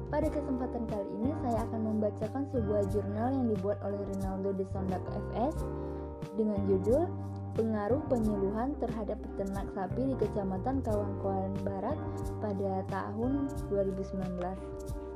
[0.07, 5.03] Pada kesempatan kali ini saya akan membacakan sebuah jurnal yang dibuat oleh Rinaldo de Sondak
[5.11, 5.67] FS
[6.39, 7.11] dengan judul
[7.59, 11.99] Pengaruh Penyuluhan Terhadap Peternak Sapi di Kecamatan Kawangkuan Barat
[12.39, 15.11] pada tahun 2019.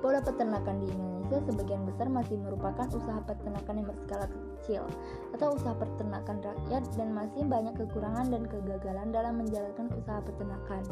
[0.00, 4.82] Pola peternakan di Indonesia sebagian besar masih merupakan usaha peternakan yang berskala kecil
[5.36, 10.82] atau usaha peternakan rakyat dan masih banyak kekurangan dan kegagalan dalam menjalankan usaha peternakan.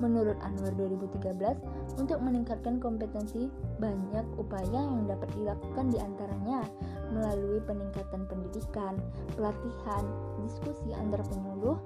[0.00, 6.64] Menurut Anwar 2013, untuk meningkatkan kompetensi banyak upaya yang dapat dilakukan di antaranya
[7.12, 8.96] melalui peningkatan pendidikan,
[9.36, 10.04] pelatihan,
[10.40, 11.76] diskusi antar penyuluh,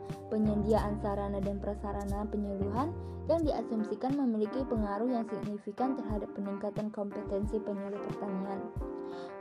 [0.54, 2.94] penyediaan sarana dan prasarana penyuluhan
[3.26, 8.62] yang diasumsikan memiliki pengaruh yang signifikan terhadap peningkatan kompetensi penyuluh pertanian.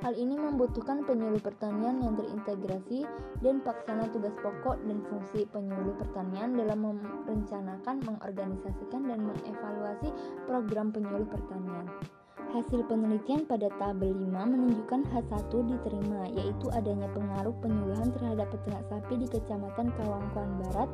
[0.02, 3.06] Hal ini membutuhkan penyuluh pertanian yang terintegrasi
[3.46, 10.10] dan paksana tugas pokok dan fungsi penyuluh pertanian dalam merencanakan, mengorganisasikan, dan mengevaluasi
[10.50, 11.86] program penyuluh pertanian.
[12.54, 19.18] Hasil penelitian pada tabel 5 menunjukkan H1 diterima, yaitu adanya pengaruh penyuluhan terhadap peternak sapi
[19.18, 20.86] di Kecamatan Kawangkuan Barat,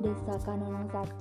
[0.00, 1.20] Desa Kananang 1,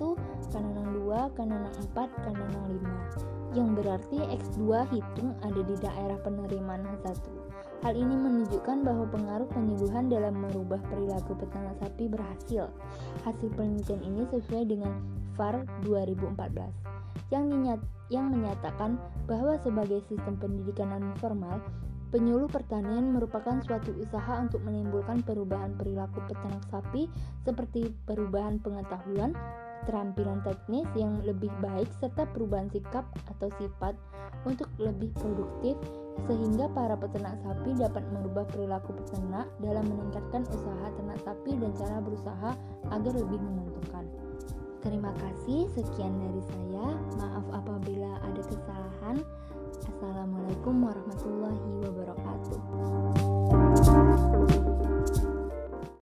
[0.55, 7.27] Kananang 2, Kananang 4, Kananang 5 yang berarti X2 hitung ada di daerah penerimaan H1.
[7.83, 12.71] Hal ini menunjukkan bahwa pengaruh penyuluhan dalam merubah perilaku peternak sapi berhasil.
[13.27, 14.95] Hasil penelitian ini sesuai dengan
[15.35, 16.96] VAR 2014
[17.33, 18.95] yang, dinyat, yang menyatakan
[19.27, 21.59] bahwa sebagai sistem pendidikan non formal,
[22.07, 27.11] Penyuluh pertanian merupakan suatu usaha untuk menimbulkan perubahan perilaku peternak sapi
[27.43, 29.35] seperti perubahan pengetahuan,
[29.83, 33.99] keterampilan teknis yang lebih baik serta perubahan sikap atau sifat
[34.47, 35.75] untuk lebih produktif
[36.31, 41.99] sehingga para peternak sapi dapat merubah perilaku peternak dalam meningkatkan usaha ternak sapi dan cara
[41.99, 42.49] berusaha
[42.87, 44.26] agar lebih menguntungkan.
[44.87, 46.95] Terima kasih, sekian dari saya.
[47.19, 49.19] Maaf apabila ada kesalahan.
[49.83, 51.76] Assalamualaikum warahmatullahi.